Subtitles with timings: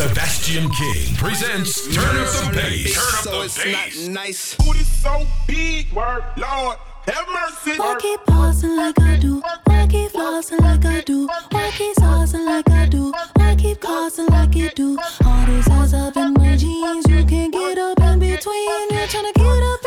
[0.00, 2.94] Sebastian King presents Turn Up the Bass.
[2.94, 4.06] Turn Up so the it's Bass.
[4.06, 4.54] not nice.
[4.54, 7.78] Booty so big, work, Lord, have mercy.
[7.78, 9.42] Why keep pausing like I do?
[9.66, 11.26] Why keep flossing like I do?
[11.50, 13.12] Why keep saucing like I do?
[13.36, 14.98] Why keep causing like you do?
[15.26, 18.88] All these eyes up in my jeans, you can't get up in between.
[18.88, 19.79] You're trying to get a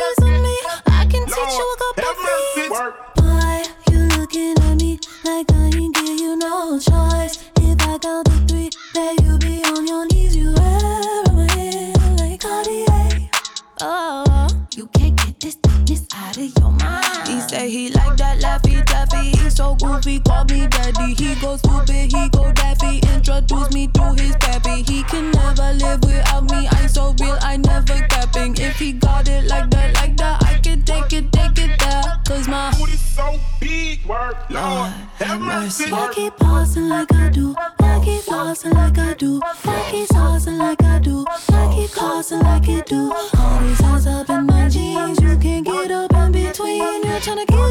[19.73, 21.15] He goofy, call me daddy.
[21.15, 23.00] He go stupid, he go daffy.
[23.13, 24.83] Introduce me to his pappy.
[24.83, 26.68] He can never live without me.
[26.71, 28.55] I'm so real, I never capping.
[28.57, 32.22] If he got it like that, like that, I can take it, take it there.
[32.25, 35.91] Cause my Booty so big, work, Lord, have mercy.
[35.91, 37.55] I keep pausing like I do.
[37.80, 39.41] I keep flossing like I do.
[39.44, 41.25] I keep saucing like I do.
[41.49, 43.11] I keep causing like you do.
[43.39, 45.19] All these eyes up in my jeans.
[45.19, 47.03] You can't get up in between.
[47.03, 47.62] You're trying to get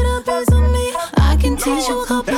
[1.83, 2.32] I can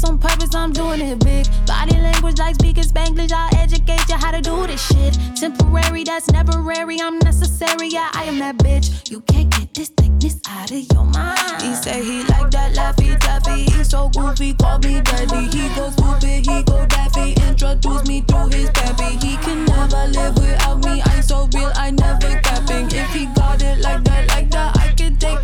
[0.00, 1.46] It's on purpose, I'm doing it big.
[1.66, 3.32] Body language like speaking Spanglish.
[3.32, 5.18] I'll educate you how to do this shit.
[5.36, 6.98] Temporary, that's temporary.
[7.02, 9.10] I'm necessary, yeah, I am that bitch.
[9.10, 11.60] You can't get this thickness out of your mind.
[11.60, 13.64] He say he like that laffy taffy.
[13.64, 15.54] He so goofy, call me daddy.
[15.54, 17.34] He go stupid, he go daffy.
[17.46, 19.18] Introduce me to his pappy.
[19.20, 21.02] He can never live without me.
[21.04, 22.86] I'm so real, I never capping.
[22.86, 24.29] If he got it like that,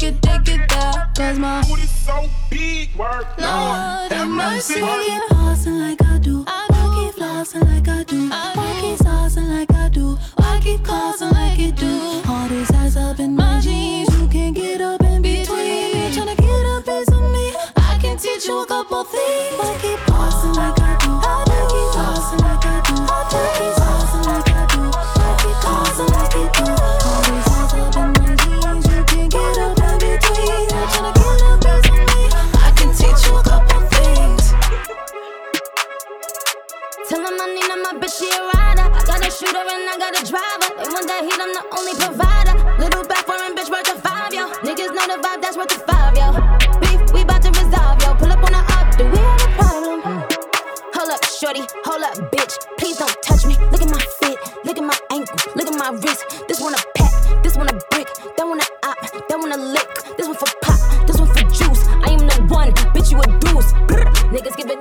[0.07, 1.11] it, take it there.
[1.17, 4.81] Cause my Booty so big, work, Lord, Lord have mercy.
[4.83, 6.45] I keep pausing like I do.
[6.47, 8.29] I keep flossing like I do.
[8.33, 10.19] I keep saucing like I do.
[10.39, 12.23] I keep causing like you do.
[12.29, 14.09] All these eyes up in my jeans.
[14.19, 15.97] You can't get up in between.
[15.97, 17.55] You're trying to get a piece of me.
[17.77, 19.61] I can teach you a couple things.
[19.61, 20.83] I keep pausing like I do.
[20.83, 20.86] I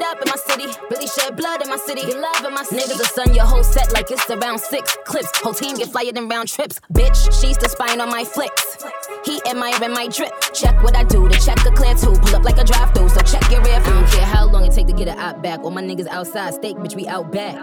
[0.06, 2.02] up in my city, really shed blood in my city.
[2.02, 2.82] Get love in my city.
[2.82, 5.30] Niggas will sun your whole set like it's around six clips.
[5.42, 6.80] Whole team get flyer than round trips.
[6.94, 8.84] Bitch, she's the spine on my flicks.
[9.26, 10.34] He admiring my drip.
[10.54, 12.14] Check what I do to check a clear two.
[12.14, 13.94] Pull up like a drive through, so check your rear view.
[13.94, 15.60] I don't care how long it take to get it out back.
[15.62, 17.56] All my niggas outside, steak, bitch, we out back.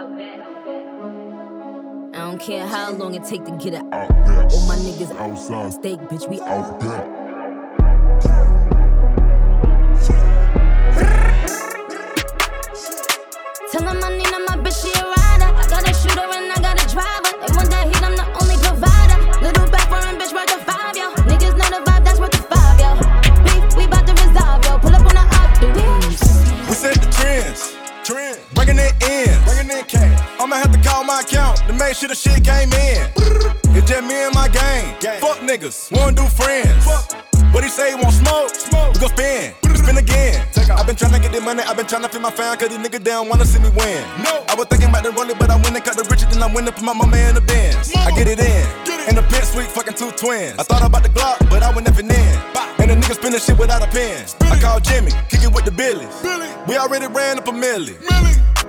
[2.15, 4.11] I don't care how long it take to get it out.
[4.53, 7.22] All my niggas outside, steak, bitch, we out back.
[28.63, 29.43] Bringing it in.
[29.43, 30.39] Bringing in cash.
[30.39, 33.11] I'ma have to call my account to make sure the shit came in.
[33.75, 34.95] It's just me and my gang.
[35.19, 35.91] Fuck niggas.
[35.91, 36.87] Wanna do friends.
[37.51, 38.55] What he say, he want smoke?
[38.55, 38.93] smoke.
[38.93, 39.53] We gon' spin.
[39.75, 40.47] Spin again.
[40.71, 43.03] I've been tryna get the money, I've been tryna feed my fam, cause these niggas
[43.03, 43.99] down wanna see me win.
[44.23, 44.45] No.
[44.47, 46.47] I was thinking about the rolling, but I went and cut the richer than I
[46.47, 47.91] went and put my mama in the Benz.
[47.93, 48.63] I get it in.
[48.87, 49.09] Get it.
[49.09, 50.55] In the pit suite, fucking two twins.
[50.57, 52.35] I thought about the Glock, but I went nothing in.
[52.79, 54.23] And the niggas spinning shit without a pen.
[54.47, 56.15] I called Jimmy, kick it with the Billies.
[56.65, 57.99] We already ran up a milli.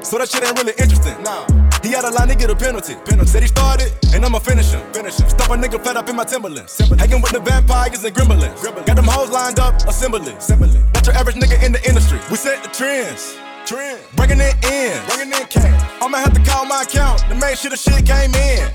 [0.04, 1.16] So that shit ain't really interesting.
[1.24, 1.48] Nah.
[1.82, 2.94] He had a line to get a penalty.
[3.08, 3.30] penalty.
[3.30, 4.80] Said he started, and I'ma finish him.
[4.92, 5.28] Finish him.
[5.30, 6.78] Stop a nigga flat up in my Timberlands.
[7.00, 8.62] Hanging with the vampires and gremlins.
[8.86, 10.34] Got them hoes lined up, assembly.
[10.34, 10.80] assembly.
[10.92, 12.20] Not your average nigga in the industry.
[12.30, 13.34] We set the trends.
[13.64, 13.98] Trend.
[14.14, 15.00] Bringing it in.
[15.08, 15.80] Bringing in cash.
[16.02, 18.68] I'ma have to call my account to make sure the shit came in.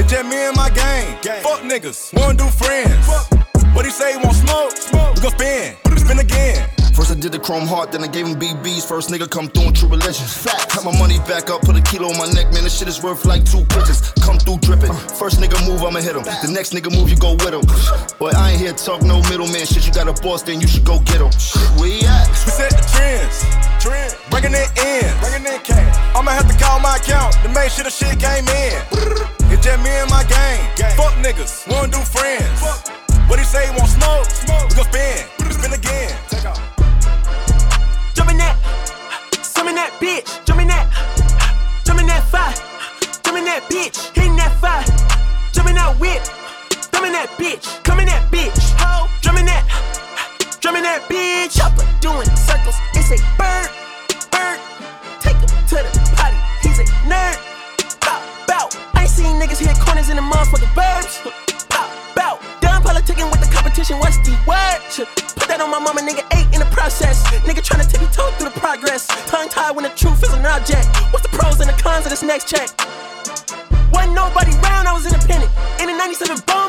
[0.00, 1.20] It's just me and my gang.
[1.42, 2.12] Fuck niggas.
[2.16, 3.06] Wanna do friends.
[3.74, 4.72] What he say, he want smoke?
[5.14, 5.76] We gon' spin.
[5.98, 6.73] Spin again.
[6.94, 8.86] First I did the chrome heart, then I gave him BBs.
[8.86, 10.24] First nigga come through in true religion.
[10.26, 12.62] Fat, got my money back up, put a kilo on my neck, man.
[12.62, 14.14] This shit is worth like two pigeons.
[14.22, 14.90] Come through dripping.
[14.90, 15.18] Uh.
[15.18, 16.22] First nigga move, I'ma hit him.
[16.22, 17.66] The next nigga move, you go with him.
[18.22, 19.86] Boy, I ain't here to talk no middleman shit.
[19.86, 21.34] You got a boss, then you should go get him.
[21.34, 22.30] Shit, where he at?
[22.30, 23.42] We set the trends.
[23.82, 24.14] Trend.
[24.30, 25.10] Bringing it in.
[25.18, 25.94] Bringing in cash.
[27.74, 28.78] shit, the shit came in.
[29.50, 30.62] It's just me and my gang.
[30.94, 32.62] Fuck niggas, won't do friends.
[33.26, 34.30] What he say, won't smoke?
[34.30, 34.68] smoke.
[34.70, 35.13] We gon' spin
[66.94, 67.22] process.
[67.42, 69.06] Nigga tryna tip toe through the progress.
[69.26, 70.86] Tongue tied when the truth is an object.
[71.10, 72.68] What's the pros and the cons of this next check?
[73.92, 75.50] Wasn't nobody round, I was independent.
[75.80, 76.63] In a 97 bomb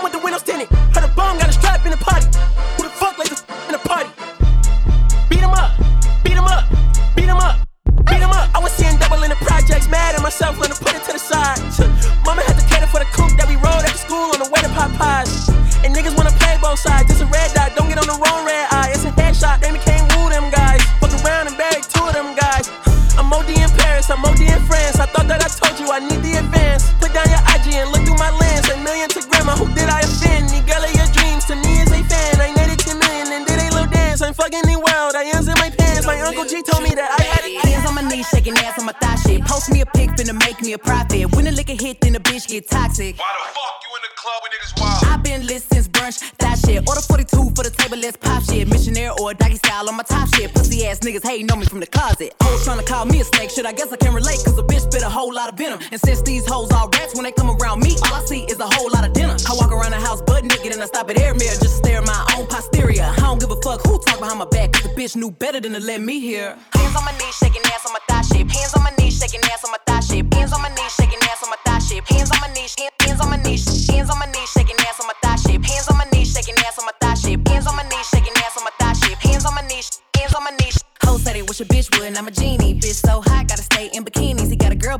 [63.75, 66.19] fuck who talk behind my back, cause the bitch knew better than to let me
[66.19, 66.57] hear.
[66.73, 68.49] Hands on my knees, shaking ass on my thigh shit.
[68.49, 70.33] Hands on my knees, shaking ass on my thigh shit.
[70.33, 72.03] Hands on my knees, shaking ass on my thigh shit.
[72.07, 75.07] Hands on my knees, hands on my knees, hands on my knees, shaking ass on
[75.07, 75.65] my thigh shit.
[75.65, 77.47] Hands on my knees, shaking ass on my thigh shit.
[77.47, 79.17] Hands on my knees, shaking ass on my thigh shit.
[79.17, 80.77] Hands on my knees, hands on my knees.
[81.03, 82.75] Ho said it wish a bitch would, I'm a genie.
[82.75, 83.44] Bitch so hot,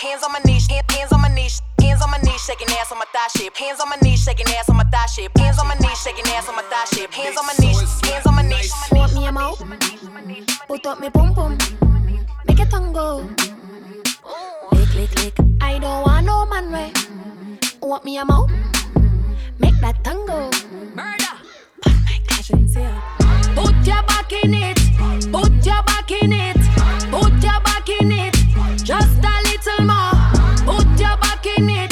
[0.00, 1.60] Hands on my knees, hands on my knees.
[1.78, 3.54] Hands on my knees, shaking ass on my thigh shit.
[3.54, 5.30] Hands on my knees, shaking ass on my thigh shit.
[5.36, 7.12] Hands on my knees, shaking ass on my thigh shit.
[7.12, 8.72] Hands on my knees, hands on my knees.
[8.92, 9.62] Want me a mouth?
[10.68, 11.58] Put up me pum pum.
[12.48, 13.28] Make it tango.
[14.72, 15.34] Lick, lick, lick.
[15.60, 16.92] I don't want no man way.
[17.82, 18.50] Want me a mouth?
[19.58, 20.48] Make that tango.
[20.96, 21.36] Murder.
[23.54, 24.78] Put your back in it.
[25.30, 26.56] Put your back in it.
[27.10, 28.39] Put your back in it.
[29.88, 31.90] Put your back in it.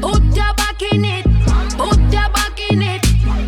[0.00, 1.24] Put your back in it.
[1.76, 3.02] Put your back in it.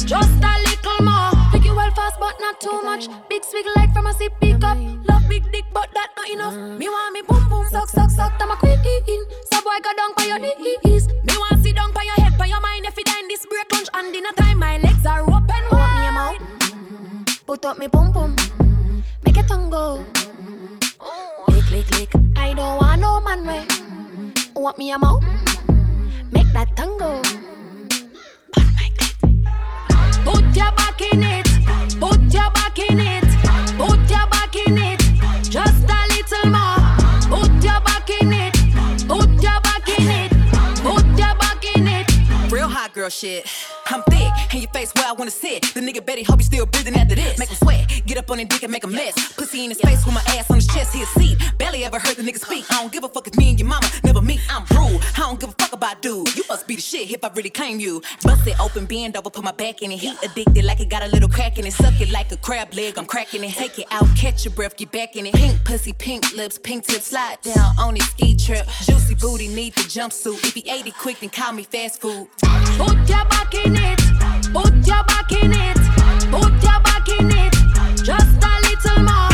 [0.05, 1.31] Just a little more.
[1.53, 3.09] Take you well fast, but not too much.
[3.29, 4.77] Big swig like from a sip pick up.
[5.09, 6.79] Love big dick, but that not enough.
[6.79, 8.33] Me want me boom boom suck suck suck.
[8.41, 8.79] I'm a queen.
[9.51, 11.09] So boy go down by your knees.
[11.09, 12.87] Me want sit down by your head, by your mind.
[12.87, 16.01] If you die in this break lunch and dinner time, my legs are open wide.
[16.01, 17.47] me a mouth.
[17.47, 18.37] Put up me boom boom.
[19.25, 20.05] Make a tango.
[22.37, 23.67] I don't want no man way.
[24.55, 25.25] Want me a mouth?
[26.31, 27.21] Make that tango.
[30.23, 31.47] Put your back in it.
[31.99, 33.25] Put your back in it.
[33.77, 35.01] Put your back in it.
[35.43, 36.79] Just a little more.
[37.35, 38.55] Put your back in it.
[39.09, 40.31] Put your back in it.
[40.83, 42.53] Put your back in it.
[42.53, 43.49] Real hot girl shit.
[43.91, 45.63] I'm thick, and your face where I wanna sit.
[45.75, 47.39] The nigga Betty hope you still breathing after this.
[47.39, 49.15] Make him sweat, get up on his dick and make a mess.
[49.35, 51.39] Pussy in his face with my ass on his chest, he a seat.
[51.59, 52.65] Barely ever heard the nigga speak.
[52.71, 54.41] I don't give a fuck if me and your mama never meet.
[54.51, 56.05] I'm rude, I don't give a about.
[56.05, 58.03] You must be the shit if I really claim you.
[58.23, 59.99] Bust it open, bend over, put my back in it.
[59.99, 61.73] Heat addicted like it got a little crack in it.
[61.73, 63.53] Suck it like a crab leg, I'm cracking it.
[63.53, 65.35] Take it out, catch your breath, get back in it.
[65.35, 68.67] Pink pussy, pink lips, pink tip, slide down on his ski trip.
[68.83, 70.45] Juicy booty, need the jumpsuit.
[70.45, 72.29] If he ate it quick, then call me fast food.
[72.77, 73.99] Put your back in it.
[74.53, 75.77] Put your back in it.
[76.31, 77.53] Put your back in it.
[78.03, 79.28] Just a little more.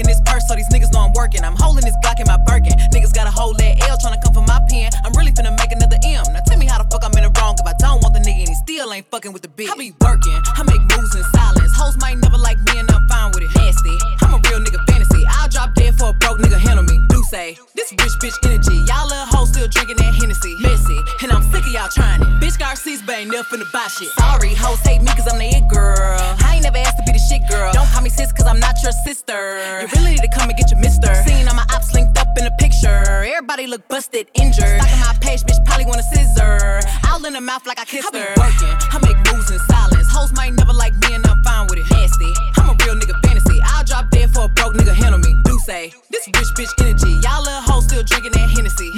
[0.00, 1.44] In this purse so these niggas know I'm working.
[1.44, 2.72] I'm holding this Glock in my Birkin.
[2.90, 4.90] Niggas got a whole that L tryna come for my pen.
[5.04, 6.24] I'm really finna make another M.
[6.32, 8.20] Now tell me how the fuck I'm in the wrong if I don't want the
[8.24, 9.68] nigga and he still ain't fucking with the bitch.
[9.68, 11.72] I be working, I make moves in silence.
[11.76, 13.52] Hoes might never like me and I'm fine with it.
[13.54, 15.22] Nasty, I'm a real nigga fantasy.
[15.28, 16.96] I'll drop dead for a broke nigga handle me.
[17.12, 18.80] Do say, this rich bitch energy.
[18.88, 20.56] Y'all little hoes still drinking that Hennessy.
[20.64, 22.28] Messy, and I'm sick of y'all trying it.
[22.40, 24.08] Bitch Garcia's but ain't never finna buy shit.
[24.16, 26.39] Sorry, hoes hate me cause I'm the it girl.
[27.60, 27.72] Girl.
[27.72, 29.60] Don't call me sis cause I'm not your sister.
[29.80, 31.12] You really need to come and get your mister.
[31.26, 33.04] Seeing all my ops linked up in a picture.
[33.36, 34.80] Everybody look busted, injured.
[34.80, 36.80] Stalking my page, bitch probably want a scissor.
[37.08, 38.18] All in the mouth like I kissed her.
[38.18, 40.08] I be working, I make moves in silence.
[40.10, 41.88] Hoes might never like me and I'm fine with it.
[41.90, 43.60] Nasty, I'm a real nigga fantasy.
[43.62, 45.36] I'll drop dead for a broke nigga handle me.
[45.44, 47.12] Do say, this rich bitch energy.
[47.24, 48.89] Y'all little hoes still drinking that Hennessy.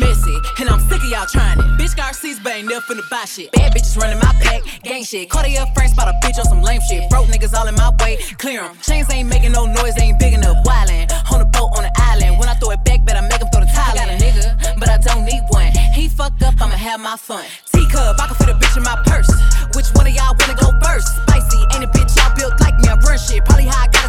[1.23, 1.65] Y'all trying it.
[1.79, 3.53] Bitch Garcia's but ain't never finna buy shit.
[3.53, 5.31] Bad bitches running my pack, gang shit.
[5.31, 7.09] Cartier friends spot a bitch on some lame shit.
[7.11, 8.77] Broke niggas all in my way, clear 'em.
[8.83, 10.57] Chains ain't making no noise, they ain't big enough.
[10.65, 12.39] Wildin' on the boat on the island.
[12.39, 13.93] When I throw it back, better make 'em throw the tile.
[13.93, 15.71] I got a nigga, but I don't need one.
[15.95, 17.45] He fucked up, I'ma have my fun.
[17.73, 19.31] Teacup, I can fit a bitch in my purse.
[19.75, 21.07] Which one of y'all wanna go first?
[21.23, 22.89] Spicy, ain't a bitch y'all built like me.
[22.89, 24.02] I run shit, probably how I gotta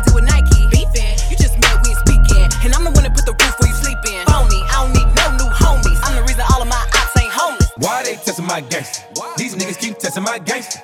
[8.34, 9.06] testing my gangster?
[9.38, 10.80] These niggas keep testing my gangster.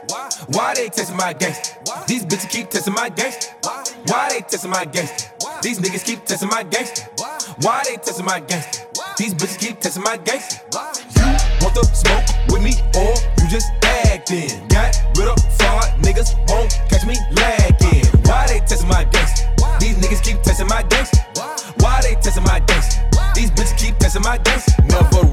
[0.50, 1.80] Why they testing my gangster?
[2.06, 3.56] These bitches keep testing my gangster.
[4.06, 5.32] Why they testing my gangster?
[5.64, 7.10] These niggas keep testing my gangster.
[7.62, 8.86] Why they testing my gangster?
[9.18, 10.62] These bitches keep testing my gangster.
[11.18, 11.26] You
[11.66, 14.68] want the smoke with me or you just acting?
[14.68, 18.06] Got rid of fraud, niggas won't catch me lagging.
[18.30, 19.50] Why they testing my gangster?
[19.80, 21.18] These niggas keep testing my gangster.
[21.82, 23.02] Why they testing my gangster?
[23.34, 24.84] These bitches keep testing my gangster.
[24.84, 25.26] Never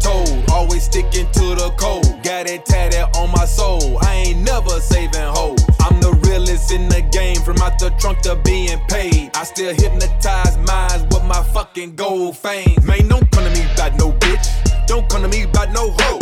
[0.00, 0.28] told.
[0.50, 2.22] Always sticking to the code.
[2.24, 3.98] Got it tatted on my soul.
[4.02, 5.62] I ain't never saving hoes.
[5.80, 7.36] I'm the realest in the game.
[7.36, 9.30] From out the trunk to being paid.
[9.34, 12.76] I still hypnotize minds with my fucking gold fame.
[12.82, 14.46] Man, don't come to me about no bitch.
[14.86, 16.18] Don't come to me about no hoe.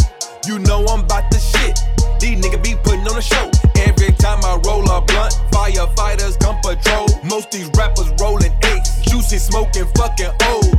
[0.47, 1.79] You know I'm about the shit.
[2.21, 3.51] These niggas be putting on a show.
[3.77, 7.07] Every time I roll a blunt, firefighters come patrol.
[7.25, 10.78] Most these rappers rolling eights, juicy smoking fucking O's.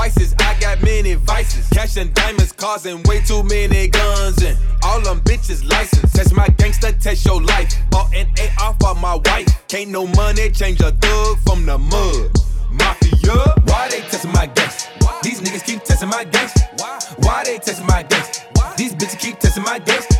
[0.00, 1.68] Sacrifices, I got many vices.
[1.68, 6.14] Cash and diamonds causing way too many guns and all them bitches licensed.
[6.14, 7.74] Test my gangster, test your life.
[7.90, 8.26] Bought an
[8.58, 9.46] AR for my wife.
[9.68, 12.30] Can't no money change a thug from the mud.
[12.70, 14.90] Mafia, why they testing my gangster?
[15.22, 16.62] These niggas keep testing my gangster.
[17.18, 18.46] Why they testing my gangster?
[18.78, 20.16] These bitches keep testing my gangster.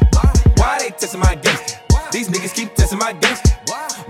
[0.57, 1.79] Why they testing my gangster?
[2.13, 3.57] These niggas keep testing my gangster.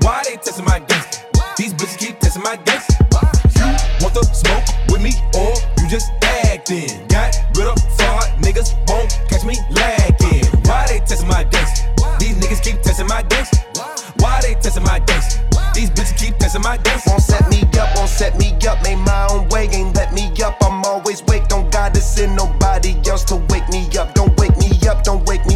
[0.01, 1.27] Why they testing my gangster?
[1.57, 2.97] These bitches keep testing my gangster.
[3.55, 3.67] You
[4.03, 4.90] want the smoke
[5.91, 6.87] just acting?
[7.09, 10.47] Got rid of fraud, niggas won't catch me lagging.
[10.63, 11.91] Why they testing my gangster?
[12.21, 13.59] These niggas keep testing my gangster.
[14.21, 15.43] Why they testing my gangster?
[15.75, 17.11] These bitches keep testing my gangster.
[17.11, 18.81] Won't set me up, won't set me up.
[18.85, 20.63] Made my own way, ain't let me up.
[20.63, 24.15] I'm always wake, don't gotta send nobody else to wake me up.
[24.15, 25.50] Don't wake me up, don't wake me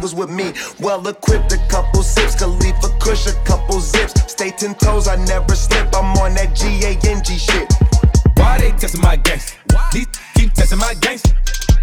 [0.00, 1.52] was with me, well equipped.
[1.52, 4.32] A couple sips, Khalifa Kush, a couple zips.
[4.32, 5.94] Stay ten toes, I never slip.
[5.94, 7.72] I'm on that G A N G shit.
[8.36, 9.56] Why they testing my gangster?
[9.92, 11.36] These keep testing my gangster.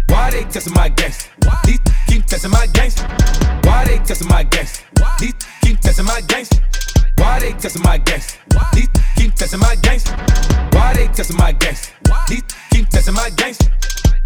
[0.08, 1.30] Why they testing my gangster?
[1.64, 3.06] These keep testing my gangster.
[3.64, 4.84] Why they testing my gangster?
[5.18, 6.62] These keep testing my gangster.
[7.16, 8.38] Why they testing my gangster?
[8.72, 10.16] These keep testing my gangster.
[10.72, 11.92] Why they testing my gangster?
[12.28, 13.70] These keep testing my gangster.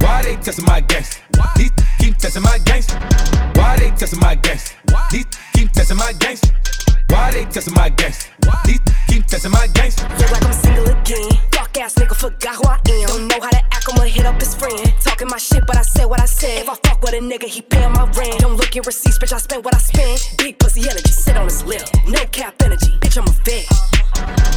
[0.01, 1.21] Why they testing my gangster?
[1.57, 1.71] These
[2.13, 2.99] keep testing my gangster.
[3.55, 4.77] Why they testing my gangster?
[5.11, 6.53] These keep testing my gangster.
[7.09, 8.31] Why they testing my gangster?
[8.65, 10.07] These keep testing my gangster.
[10.19, 11.31] Look like I'm single again.
[11.53, 13.09] Fuck ass nigga, forgot who I am.
[13.09, 14.93] Don't know how to act, I'ma hit up his friend.
[15.01, 16.63] Talking my shit, but I said what I said.
[16.63, 18.41] If I fuck with a nigga, he paying my rent.
[18.41, 20.35] Don't look at receipts, bitch, I spent what I spent.
[20.37, 21.83] Big pussy energy, sit on his lip.
[22.07, 23.65] No cap energy, bitch, I'm a vet.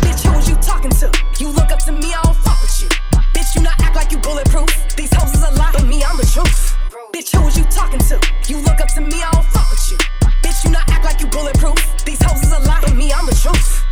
[0.04, 1.08] Bitch, who you talking to?
[1.40, 2.90] You look up to me, I don't fuck with you.
[3.34, 4.96] Bitch, you not act like you bulletproof.
[4.98, 6.75] These hoes is a lie, but me, I'm the truth.
[7.16, 8.20] Bitch, who was you talking to?
[8.50, 9.98] You look up to me, I don't fuck with you.
[10.44, 12.04] Bitch, you not act like you bulletproof.
[12.04, 13.85] These hoes is a lie, but me, I'm the truth.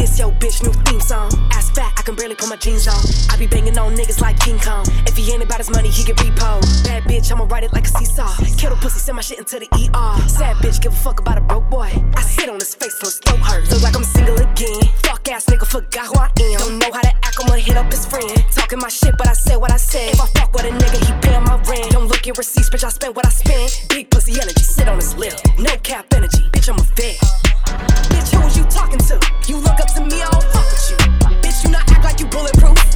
[0.00, 1.28] This yo bitch new theme song.
[1.52, 2.96] Ass fat, I can barely put my jeans on.
[3.28, 4.86] I be banging on niggas like King Kong.
[5.04, 6.64] If he ain't about his money, he get repo.
[6.84, 8.32] Bad bitch, I'ma ride it like a seesaw.
[8.70, 10.16] The pussy, send my shit into the ER.
[10.26, 11.92] Sad bitch, give a fuck about a broke boy.
[12.16, 13.70] I sit on his face till his throat hurts.
[13.72, 14.80] Look like I'm single again.
[15.04, 16.58] Fuck ass nigga, forgot who I am.
[16.60, 18.32] Don't know how to act, I'ma hit up his friend.
[18.56, 20.14] Talking my shit, but I said what I said.
[20.14, 21.92] If I fuck with a nigga, he paying my rent.
[21.92, 23.84] Don't look at receipts, bitch, I spent what I spent.
[23.90, 25.34] Big pussy energy, sit on his lip.
[25.58, 27.89] No cap energy, bitch, I'm a vet.
[28.10, 29.20] Bitch, who was you talking to?
[29.46, 30.96] You look up to me, I don't fuck with you.
[31.42, 32.89] Bitch, you not act like you bulletproof.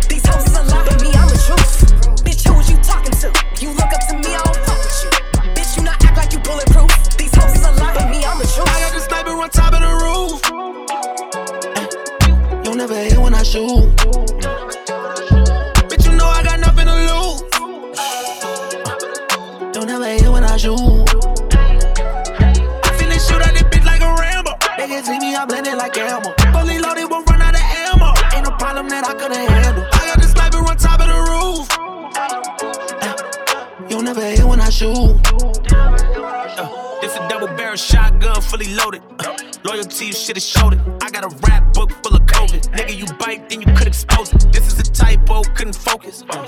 [38.65, 39.03] Fully loaded.
[39.21, 40.81] Uh, loyalty, shit is showed it.
[41.03, 42.63] I got a rap book full of COVID.
[42.73, 44.53] Nigga, you bite, then you could expose it.
[44.53, 46.25] This is a typo, couldn't focus.
[46.29, 46.45] Uh,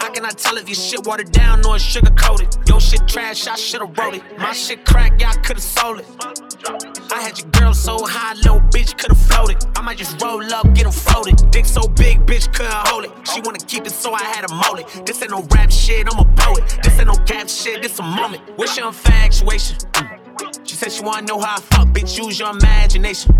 [0.00, 2.48] I cannot tell if your shit watered down or sugar coated.
[2.68, 4.22] Your shit trash, I should've wrote it.
[4.38, 6.06] My shit crack, I could've sold it.
[7.12, 9.64] I had your girl so high, little bitch could've floated.
[9.76, 11.50] I might just roll up, get 'em floated.
[11.50, 13.12] Dick so big, bitch couldn't hold it.
[13.32, 15.06] She wanna keep it, so I had to mold it.
[15.06, 16.78] This ain't no rap shit, I'm a poet.
[16.82, 18.42] This ain't no cap shit, this a moment.
[18.56, 19.76] What's your infatuation?
[19.92, 20.23] Mm.
[20.84, 23.32] Said she wanna know how I fuck, bitch, use your imagination.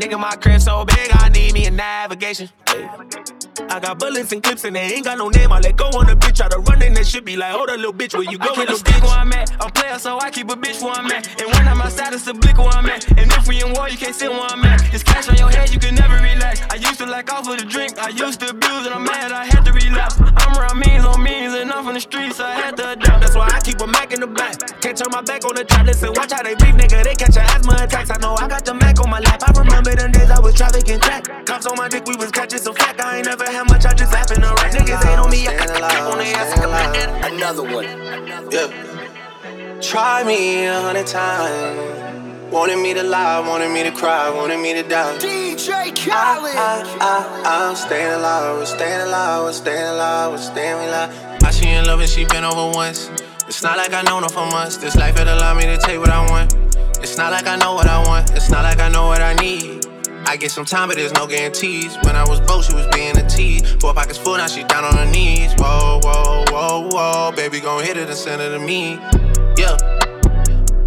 [0.00, 2.48] Nigga, my crib so big, I need me a navigation.
[2.66, 3.37] Hey.
[3.70, 5.52] I got bullets and clips and they ain't got no name.
[5.52, 7.70] I let go on the bitch, try to run in that shit, be like, hold
[7.70, 8.52] a little bitch, where you go?
[8.52, 9.50] I keep a stick where I'm at.
[9.60, 11.26] I'm player, so I keep a bitch where I'm at.
[11.40, 13.08] And when I'm outside, it's a blick where I'm at.
[13.18, 14.94] And if we in war, you can't sit where I'm at.
[14.94, 16.62] It's cash on your head, you can never relax.
[16.70, 19.32] I used to like off of the drink, I used to abuse, and I'm mad,
[19.32, 20.16] I had to relapse.
[20.20, 23.20] I'm around means on means, and I'm from the streets, I had to adapt.
[23.20, 24.80] That's why I keep a Mac in the back.
[24.80, 25.86] Can't turn my back on the trap.
[25.86, 27.04] Listen, watch how they breathe, nigga.
[27.04, 28.10] They catch asthma attacks.
[28.10, 29.42] I know I got the Mac on my lap.
[29.42, 29.52] I
[30.58, 31.46] trafficking crack.
[31.46, 33.00] Cops on my dick, we was catching some flack.
[33.00, 34.74] I ain't never had much, I just happen to right.
[34.74, 37.32] Niggas hate on me, I got the cap on their ass.
[37.32, 37.84] Another one.
[38.50, 39.80] Yeah.
[39.80, 42.52] Try me a hundred times.
[42.52, 45.16] Wanted me to lie, wanted me to cry, wanted me to die.
[45.18, 46.56] DJ Khaled.
[46.56, 51.44] I, I, I, I'm staying alive, we're staying alive, we're staying alive, we're staying alive.
[51.44, 53.10] I she in love and she been over once.
[53.46, 54.78] It's not like I know her for months.
[54.78, 56.52] This life it allow me to take what I want.
[57.00, 58.30] It's not like I know what I want.
[58.32, 59.87] It's not like I know what I need.
[60.28, 61.96] I get some time, but there's no guarantees.
[62.04, 63.72] When I was broke, she was being a tease.
[63.80, 65.54] Four pockets full, now she down on her knees.
[65.56, 67.32] Whoa, whoa, whoa, whoa.
[67.34, 69.00] Baby, gon' hit it and send it to me.
[69.56, 69.78] Yeah.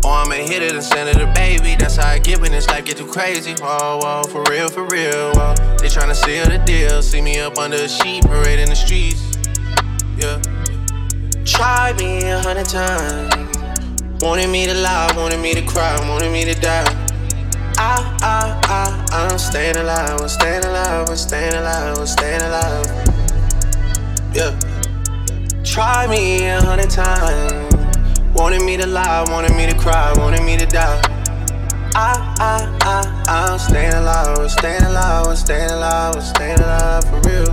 [0.05, 1.75] Or I'ma hit it and send it to baby.
[1.75, 3.55] That's how I get when this life get too crazy.
[3.59, 5.31] Whoa, whoa, for real, for real.
[5.33, 5.55] Whoa.
[5.79, 7.01] They tryna seal the deal.
[7.01, 9.23] See me up under a sheet, parade in the streets.
[10.19, 10.39] Yeah.
[11.45, 14.21] Try me a hundred times.
[14.21, 17.10] Wanted me to lie, wanted me to cry, wanted me to die.
[19.31, 22.85] I'm staying alive, I'm staying alive, I'm staying alive, I'm staying alive.
[24.33, 24.59] Yeah.
[25.63, 27.73] Try me a hundred times.
[28.35, 31.01] Wanted me to lie, wanted me to cry, wanted me to die.
[31.95, 37.03] I, I, I, I'm staying alive, I'm staying alive, I'm staying alive, I'm staying alive
[37.05, 37.49] for real.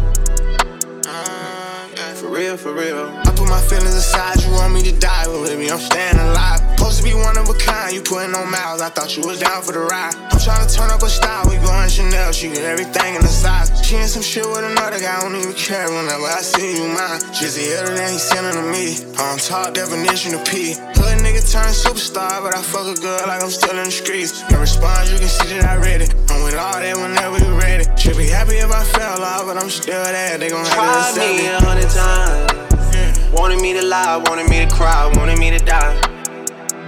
[1.06, 3.06] Uh, for real, for real.
[3.06, 6.67] I put my feelings aside, you want me to die, but me, I'm staying alive.
[6.78, 9.42] Supposed to be one of a kind, you putting on miles, I thought you was
[9.42, 10.14] down for the ride.
[10.14, 13.26] I'm trying to turn up a style, we going Chanel, she get everything in the
[13.26, 13.74] size.
[13.82, 16.86] She in some shit with another guy, I don't even care whenever I see you
[16.86, 17.18] mine.
[17.34, 20.78] The other day, he sending to me, on top definition of P.
[20.78, 24.46] Hood nigga turn superstar, but I fuck a girl like I'm still in the streets.
[24.46, 26.14] No response, you can see that I read it.
[26.30, 27.90] I'm with all that whenever you ready.
[27.98, 31.26] Should be happy if I fell off, but I'm still there, they gon' have to
[31.26, 33.34] me a hundred times.
[33.34, 36.17] Wanted me to lie, wanted me to cry, wanted me to die.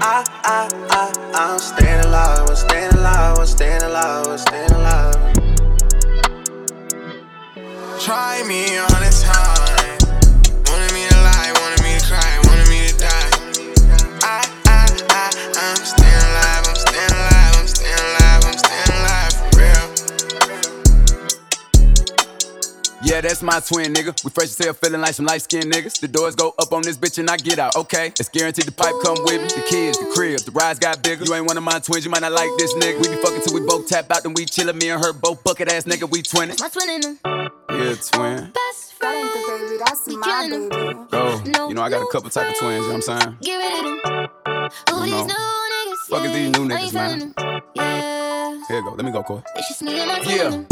[0.03, 2.80] I, I, I, I'm staying alive, I'm staying
[23.51, 24.15] my twin, nigga.
[24.25, 26.01] We fresh as hell, feeling like some light skinned niggas.
[26.01, 28.09] The doors go up on this bitch and I get out, okay?
[28.09, 29.49] It's guaranteed the pipe come with me.
[29.49, 31.25] The kids, the crib, the rides got bigger.
[31.25, 33.03] You ain't one of my twins, you might not like this nigga.
[33.03, 34.77] We be fucking till we both tap out, then we chillin'.
[34.77, 36.61] Me and her both bucket ass nigga, we twinning.
[36.61, 37.19] My twin in them.
[37.71, 38.53] Yeah, twin.
[38.55, 39.29] Best friend.
[39.49, 40.69] baby, that's my baby.
[41.13, 43.37] Oh, you know I got a couple type of twins, you know what I'm saying?
[43.43, 44.71] Get rid of them.
[44.91, 45.35] Who these new
[45.75, 46.07] niggas?
[46.09, 47.35] Fuck is these new niggas, man?
[47.75, 48.20] feeling
[48.51, 48.65] them.
[48.69, 49.43] Here you go, let me go, Corey.
[49.57, 50.65] It's just me and my Yeah.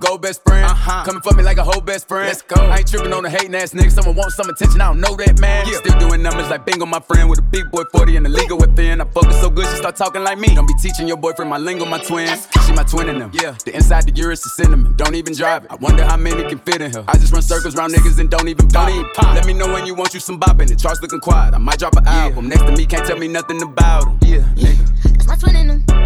[0.00, 0.66] Go best friend.
[0.66, 1.04] Uh-huh.
[1.04, 2.26] Coming for me like a whole best friend.
[2.26, 2.56] Let's go.
[2.60, 3.90] I ain't tripping on the hating ass nigga.
[3.90, 4.80] Someone wants some attention.
[4.80, 5.66] I don't know that man.
[5.66, 5.78] Yeah.
[5.78, 8.58] Still doing numbers like bingo, my friend with a big boy 40 and the legal
[8.58, 9.00] within.
[9.00, 10.54] I fuck her so good, she start talking like me.
[10.54, 12.28] Don't be teaching your boyfriend my lingo, my twin.
[12.66, 13.30] She my twin in them.
[13.32, 13.56] Yeah.
[13.64, 14.94] The inside the gear is the cinnamon.
[14.96, 15.70] Don't even drive it.
[15.70, 17.04] I wonder how many can fit in her.
[17.08, 18.88] I just run circles round niggas and don't even pop.
[18.88, 19.34] Don't even pop.
[19.34, 20.68] Let me know when you want you some bopping.
[20.68, 21.54] The charts looking quiet.
[21.54, 22.48] I might drop an album.
[22.48, 24.18] Next to me can't tell me nothing about him.
[24.22, 25.12] Yeah, nigga.
[25.14, 26.01] That's my twin in them.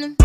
[0.00, 0.16] Them.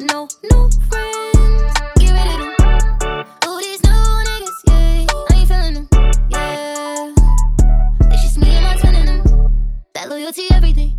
[0.00, 1.72] No new friends.
[1.98, 3.26] Get rid of them.
[3.44, 4.58] Who these new niggas?
[4.66, 5.06] Yeah.
[5.30, 5.88] I ain't feeling them.
[6.30, 7.14] Yeah.
[8.12, 9.52] It's just me and my twin in them.
[9.94, 10.96] That loyalty, everything.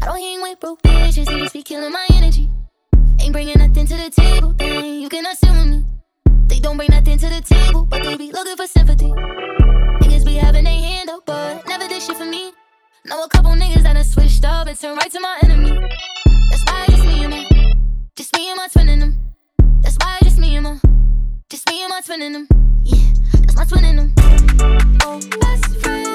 [0.00, 1.26] I don't hang with broke bitches.
[1.26, 2.50] They just be killing my energy.
[3.20, 4.52] Ain't bringing nothing to the table.
[4.54, 5.84] Then you sit with me.
[6.48, 9.12] They don't bring nothing to the table, but they be looking for sympathy.
[10.02, 12.52] Niggas be having their hand up, but never did shit for me.
[13.06, 15.78] Know a couple niggas that done switched up and turned right to my enemy.
[16.52, 17.74] That's why just me and my,
[18.14, 19.16] just me and my twin in them.
[19.80, 20.78] That's why just me and my,
[21.48, 22.48] just me and my twin in them.
[22.84, 24.12] Yeah, that's my twin in them.
[25.02, 26.11] Oh, best friend.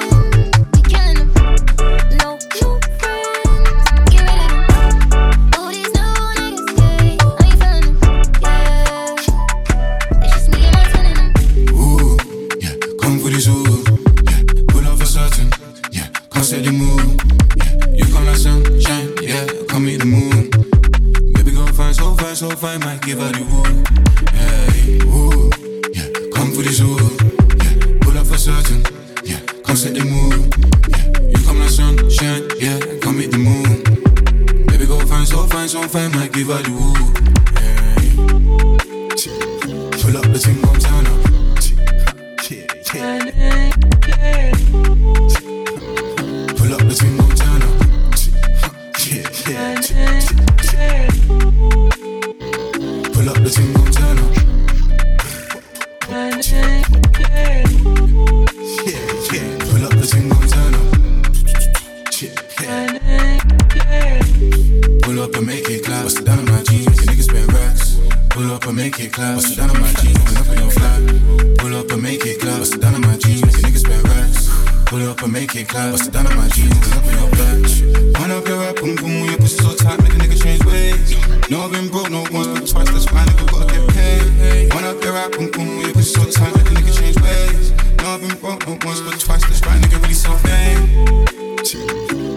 [65.18, 66.04] Pull up and make it clap.
[66.04, 67.98] Bust it down on my jeans, make a nigga spend racks.
[68.30, 69.34] Pull up and make it clap.
[69.34, 71.58] Bust it down on my jeans, open up in your flat.
[71.58, 72.58] Pull up and make it clap.
[72.60, 74.46] Bust it down on my jeans, make a nigga spend racks.
[74.86, 75.90] Pull up and make it clap.
[75.90, 78.20] Bust it down on my jeans, open up in your flat.
[78.20, 81.10] Wind up your rap, boom boom, your pussy so tight, make a nigga change ways.
[81.50, 82.90] No, I've been broke, no once, but twice.
[82.94, 84.72] That's why nigga gotta get paid.
[84.72, 87.74] Wind up your rap, boom boom, your pussy so tight, make a nigga change ways.
[88.06, 89.42] No, I've been broke, no once, but twice.
[89.42, 91.26] That's why nigga really so fame.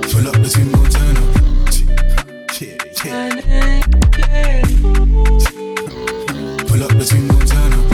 [0.10, 1.31] Pull up the team, turn up.
[3.02, 3.18] Pull up
[6.92, 7.04] the
[7.48, 7.90] turn up.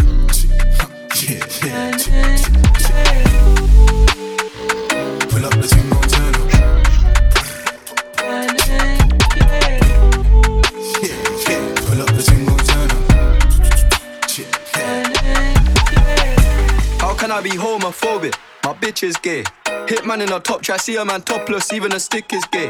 [5.30, 6.50] Pull up the turn up.
[11.86, 12.22] Pull up the
[12.68, 13.02] turn up.
[17.00, 18.36] How can I be homophobic?
[18.66, 19.44] My bitch is gay.
[19.88, 22.70] Hitman in a top try, see a man topless, even a stick is gay.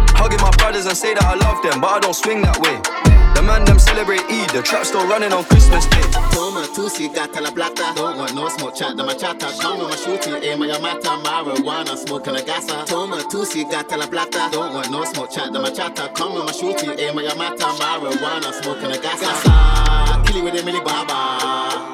[0.21, 2.77] Hugging my brothers and say that I love them, but I don't swing that way.
[3.33, 6.05] The man them celebrate Eid, the trap still running on Christmas Day.
[6.29, 9.95] Toma tusi gata la plata Don't want no smoke chat na machata Come with my
[9.95, 14.91] shooting aim ya mata Marijuana smoking a gasa Toma tusi gata la plata Don't want
[14.91, 18.97] no smoke chat na machata Come with my shooting aim ya mata Marijuana smoking a
[18.97, 21.90] gasa Gasa Kill it with a milli baba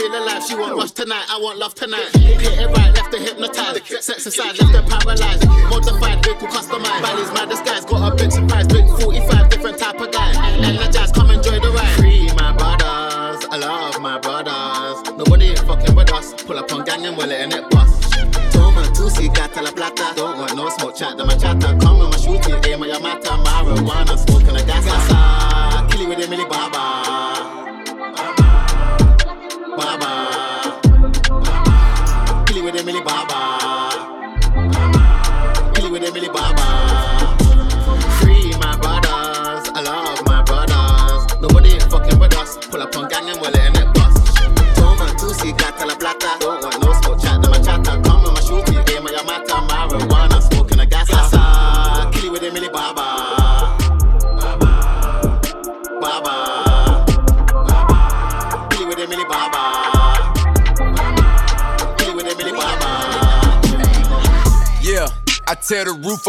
[0.00, 0.42] feel alive.
[0.42, 2.08] She want rush tonight, I want love tonight.
[2.16, 3.86] Hit it right, left her hypnotized.
[4.02, 5.46] Sex aside, left her paralyzed.
[5.68, 7.02] Modified, vehicle customized.
[7.04, 8.66] Bally's my disguise, got a big surprise.
[8.68, 10.30] Big 45, different type of guy.
[10.64, 11.96] Energize, come enjoy the ride.
[11.98, 14.96] Free my brothers, I love my brothers.
[15.18, 16.32] Nobody ain't fucking with us.
[16.44, 18.12] Pull up on gang and we're letting it bust.
[18.52, 20.14] Toma tusi gata la plata.
[20.16, 21.76] Don't want no smoke chat, the machata.
[21.80, 23.36] Come with my shooting, aim ya mata.
[23.44, 24.84] Marijuana, smoking a gas.
[24.86, 26.48] Gasa, kill it with a milli.
[26.48, 27.59] Baba.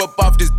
[0.02, 0.51] Up off this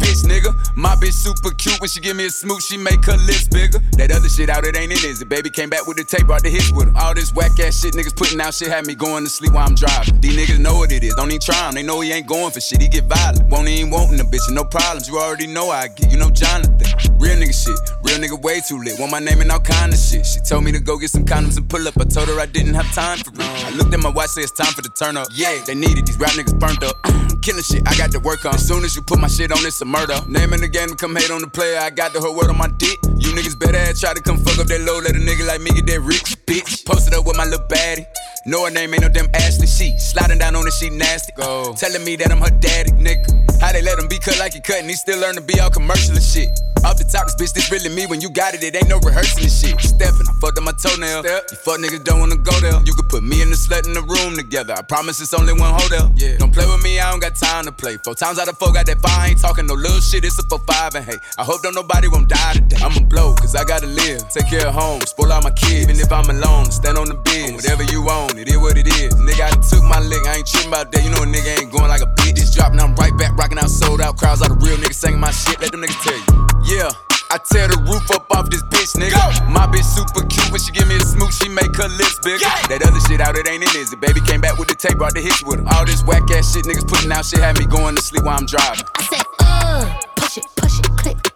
[1.03, 3.81] bitch, super cute when she give me a smooch, she make her lips bigger.
[3.99, 5.29] That other shit out, it ain't in, is it?
[5.29, 6.97] Baby came back with the tape, brought the hits with him.
[6.97, 9.67] All this whack ass shit niggas putting out shit had me going to sleep while
[9.67, 10.21] I'm driving.
[10.21, 11.75] These niggas know what it is, don't even try him.
[11.75, 13.51] They know he ain't going for shit, he get violent.
[13.51, 15.09] Won't even wantin' a bitch, no problems.
[15.09, 16.11] You already know I get.
[16.11, 16.87] You know Jonathan.
[17.19, 17.79] Real nigga shit.
[18.03, 18.99] Real nigga way too lit.
[18.99, 20.25] Want my name and all kind of shit.
[20.27, 21.95] She told me to go get some condoms and pull up.
[21.99, 23.41] I told her I didn't have time for it.
[23.41, 25.29] I looked at my watch, say it's time for the turn up.
[25.33, 26.97] Yeah, they needed these rap niggas burnt up.
[27.43, 28.55] Killing shit, I got to work on.
[28.55, 30.15] As soon as you put my shit on, it's a murder.
[30.29, 31.79] Name in the game, come hate on the player.
[31.79, 33.01] I got the whole world on my dick.
[33.23, 34.99] You niggas better ass try to come fuck up that low.
[34.99, 36.85] Let a nigga like me get that rich, bitch.
[36.85, 38.05] Posted up with my little baddie.
[38.45, 39.69] Know her name ain't no damn Ashley.
[39.69, 41.33] She sliding down on the sheet nasty.
[41.37, 41.73] Go.
[41.79, 43.31] Telling me that I'm her daddy, nigga.
[43.63, 45.61] How they let him be cut like he cut and he still learn to be
[45.61, 46.51] all commercial and shit.
[46.83, 48.07] Off the top, bitch, this really me.
[48.07, 49.79] When you got it, it ain't no rehearsing and shit.
[49.79, 51.23] Steppin', I fucked up my toenail.
[51.23, 51.47] Step.
[51.47, 52.75] You fuck niggas don't wanna go there.
[52.83, 54.75] You could put me and the slut in the room together.
[54.75, 56.11] I promise it's only one hotel.
[56.19, 56.43] Yeah.
[56.43, 57.99] Don't play with me, I don't got time to play.
[58.03, 59.15] Four times out of four, got that fire.
[59.15, 60.25] I ain't talking no little shit.
[60.25, 62.83] It's a four five and hey, I hope don't nobody won't die today.
[62.83, 64.27] I'ma blow, cause I gotta live.
[64.33, 65.85] Take care of home, spoil all my kids.
[65.85, 67.55] Even if I'm alone, stand on the bed.
[67.55, 69.13] Whatever you want, it is what it is.
[69.21, 71.05] Nigga, I took my lick, I ain't tripping about that.
[71.05, 72.41] You know a nigga ain't going like a bitch.
[72.41, 74.17] Just dropping, I'm right back, rocking out, sold out.
[74.17, 75.61] Crowds all the real niggas singing my shit.
[75.61, 76.27] Let them niggas tell you.
[76.65, 76.91] Yeah.
[77.33, 79.17] I tear the roof up off this bitch, nigga.
[79.17, 79.25] Go.
[79.49, 82.45] My bitch super cute when she give me a smooch, she make her lips bigger.
[82.45, 82.69] Yeah.
[82.69, 84.01] That other shit out, it ain't it, is it?
[84.01, 85.67] Baby came back with the tape, brought the hits with her.
[85.73, 88.37] All this whack ass shit niggas putting out shit had me going to sleep while
[88.37, 88.85] I'm driving.
[88.85, 91.32] I said, uh, push it, push it, click,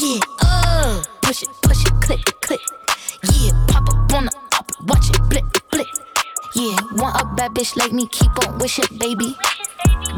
[0.00, 2.60] Yeah, uh, push it, push it, click, click.
[3.34, 5.88] Yeah, pop up on the up watch it blick, blick.
[6.54, 9.34] Yeah, want a bad bitch like me, keep on wishing, baby.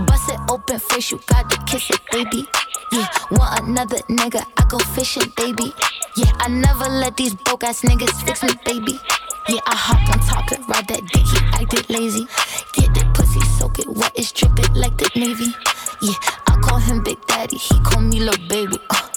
[0.06, 2.46] Bust it open first, you gotta kiss it, baby.
[2.92, 5.72] Yeah, want another nigga, I go fishing, baby.
[6.14, 9.00] Yeah, I never let these broke ass niggas fix me, baby.
[9.48, 12.26] Yeah, I hop on top and ride that dick, he acted lazy.
[12.74, 15.54] Get that pussy, soak it wet, it's dripping like the Navy.
[16.02, 18.76] Yeah, I call him Big Daddy, he call me little baby.
[18.90, 19.09] Uh.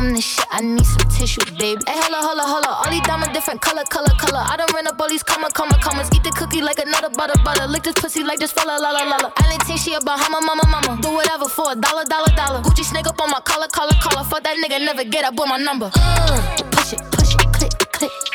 [0.00, 1.82] Shit, I need some tissue, baby.
[1.86, 2.72] Hey, holla, holla, holla.
[2.80, 4.40] All these diamonds different color, color, color.
[4.40, 6.08] I done ran up all these comma, comma, commas.
[6.16, 7.66] Eat the cookie like another butter, butter.
[7.66, 9.30] Lick this pussy like this fella, la la la la.
[9.36, 10.98] I didn't think she a Bahama, mama, mama.
[11.02, 12.62] Do whatever for a dollar, dollar, dollar.
[12.62, 14.24] Gucci snake up on my collar, collar, collar.
[14.24, 15.90] Fuck that nigga, never get up with my number.
[15.92, 18.29] Uh, push it, push it, click, click.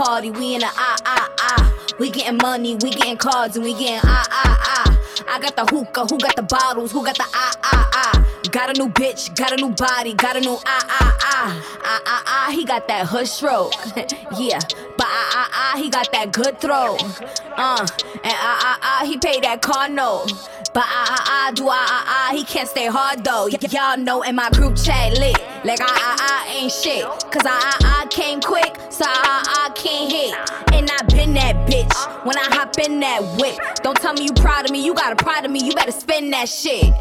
[0.00, 1.94] Party, we in the ah ah ah.
[1.98, 4.99] We getting money, we getting cards, and we getting ah ah ah.
[5.28, 8.26] I got the hookah, who got the bottles, who got the ah ah ah.
[8.50, 11.78] Got a new bitch, got a new body, got a new ah ah ah.
[11.84, 13.72] Ah ah ah, he got that hood stroke.
[14.38, 14.58] yeah,
[14.96, 16.96] but ah ah ah, he got that good throw.
[16.96, 17.86] Uh,
[18.24, 20.32] and ah ah ah, he paid that car note.
[20.72, 23.48] But ah ah ah, do ah ah ah, he can't stay hard though.
[23.50, 25.36] Y- y'all know in my group chat lit.
[25.64, 27.04] Like ah ah ah ain't shit.
[27.30, 30.34] Cause ah ah ah came quick, so ah ah ah can't hit.
[30.72, 33.58] And I been that bitch when I hop in that whip.
[33.82, 35.92] Don't tell me you proud of me, you got a pride of me, you better
[35.92, 36.92] spend that shit.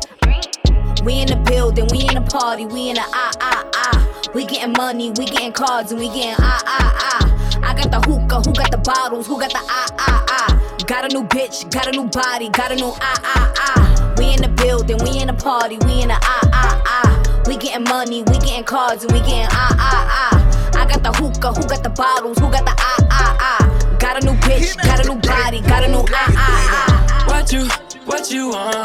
[1.03, 4.31] We in the building, we in the party, we in the ah ah ah.
[4.33, 7.61] We getting money, we getting cards, and we getting ah ah ah.
[7.63, 10.77] I got the hookah, who got the bottles, who got the ah ah ah.
[10.87, 14.15] Got a new bitch, got a new body, got a new ah ah ah.
[14.17, 17.43] We in the building, we in the party, we in the ah ah ah.
[17.47, 20.79] We getting money, we getting cards, and we getting ah ah ah.
[20.79, 23.97] I got the hookah, who got the bottles, who got the ah ah ah.
[23.99, 27.25] Got a new bitch, got a new body, got a new ah ah ah.
[27.27, 27.67] What you,
[28.09, 28.75] what you want?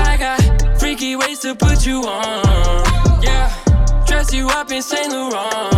[0.00, 3.22] I got freaky ways to put you on.
[3.22, 3.52] Yeah,
[4.06, 5.74] dress you up in Saint Laurent.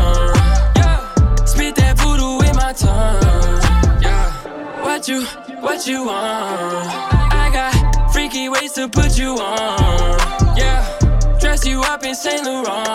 [0.77, 4.01] Yeah, spit that voodoo in my tongue.
[4.01, 4.31] Yeah,
[4.85, 5.25] what you,
[5.61, 6.87] what you want?
[7.43, 10.57] I got freaky ways to put you on.
[10.57, 10.81] Yeah,
[11.41, 12.87] dress you up in Saint Laurent.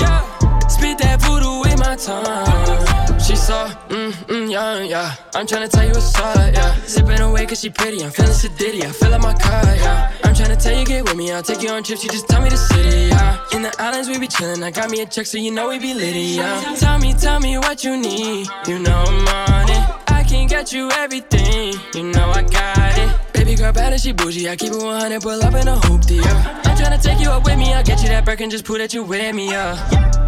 [0.00, 2.95] Yeah, spit that voodoo in my tongue.
[3.26, 5.12] She saw, mm, mm, young, yeah.
[5.34, 6.72] I'm tryna tell you what's up, yeah.
[6.84, 10.12] Sipping away cause she pretty, I'm feeling sedity, I fill up my car, yeah.
[10.22, 12.40] I'm tryna tell you, get with me, I'll take you on trips, you just tell
[12.40, 13.44] me the city, yeah.
[13.52, 15.80] In the islands, we be chillin', I got me a check, so you know we
[15.80, 16.76] be litty, yeah.
[16.76, 20.02] Tell me, tell me what you need, you know I'm on it.
[20.06, 23.32] I can get you everything, you know I got it.
[23.32, 26.24] Baby girl bad and she bougie, I keep it 100, pull up in a hoopty,
[26.24, 26.62] yeah.
[26.64, 28.78] I'm tryna take you up with me, I'll get you that break and just prove
[28.78, 29.74] that you with me, yeah.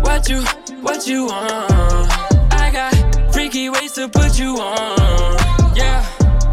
[0.02, 0.42] What you,
[0.82, 2.27] what you want?
[2.68, 5.38] I got freaky ways to put you on.
[5.74, 6.04] Yeah,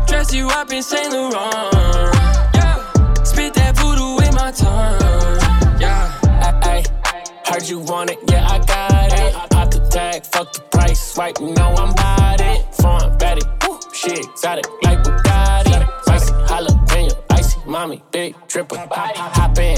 [0.08, 1.36] dress you up in Saint Laurent.
[2.56, 5.02] Yeah, spit that voodoo in my tongue.
[5.78, 6.18] Yeah,
[6.64, 6.86] I,
[7.46, 9.34] heard you want it, yeah, I got it.
[9.50, 12.64] Pop the tag, fuck the price, swipe, you know I'm about it.
[12.76, 16.04] Foreign batty, woo, shit, exotic like Bugatti.
[16.04, 18.78] Spicy jalapeno, icy, mommy, big dripper.
[18.78, 19.76] Hop, hop in,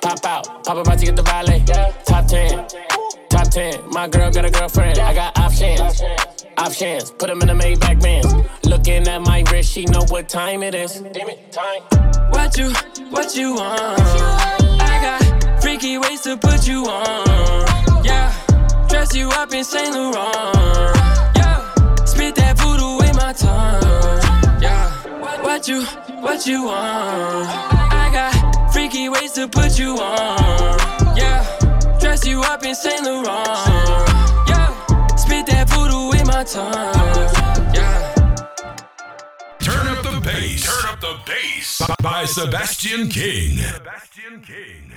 [0.00, 0.64] pop out.
[0.64, 1.62] Pop about to get the valet.
[2.06, 2.89] Top 10.
[3.50, 3.90] Top 10.
[3.90, 4.98] My girl got a girlfriend.
[4.98, 6.02] I got options.
[6.56, 7.10] Options.
[7.10, 8.32] Put them in the Maybach Benz.
[8.64, 11.00] Looking at my wrist, she know what time it is.
[11.00, 11.82] Damn it, time.
[12.30, 12.70] What you,
[13.10, 14.00] what you want?
[14.80, 18.04] I got freaky ways to put you on.
[18.04, 18.32] Yeah.
[18.88, 20.96] Dress you up in Saint Laurent.
[21.36, 22.04] Yeah.
[22.04, 24.62] Spit that voodoo in my tongue.
[24.62, 24.90] Yeah.
[25.42, 25.84] What you,
[26.20, 27.48] what you want?
[27.48, 31.16] I got freaky ways to put you on.
[31.16, 31.69] Yeah.
[32.10, 33.46] Dress you up in Saint Laurent.
[34.48, 35.06] Yeah.
[35.14, 36.74] Spit that voodoo in my tongue.
[37.72, 38.14] Yeah.
[39.60, 40.66] Turn up the bass.
[40.66, 41.80] Turn up the bass.
[42.02, 43.58] By Sebastian King.
[43.58, 44.40] Sebastian King.
[44.40, 44.92] Sebastian King.